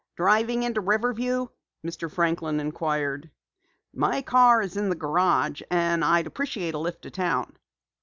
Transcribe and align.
"Driving 0.15 0.63
into 0.63 0.81
Riverview?" 0.81 1.45
Mr. 1.85 2.11
Franklin 2.11 2.59
inquired. 2.59 3.29
"My 3.93 4.23
car 4.23 4.63
is 4.63 4.75
in 4.75 4.89
the 4.89 4.95
garage, 4.95 5.61
and 5.69 6.03
I'll 6.03 6.25
appreciate 6.25 6.73
a 6.73 6.79
lift 6.79 7.03
to 7.03 7.11
town." 7.11 7.55